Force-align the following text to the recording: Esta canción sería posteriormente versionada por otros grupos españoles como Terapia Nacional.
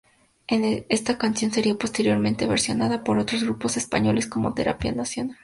Esta 0.47 1.19
canción 1.19 1.51
sería 1.51 1.77
posteriormente 1.77 2.47
versionada 2.47 3.03
por 3.03 3.19
otros 3.19 3.43
grupos 3.43 3.77
españoles 3.77 4.25
como 4.25 4.55
Terapia 4.55 4.91
Nacional. 4.93 5.37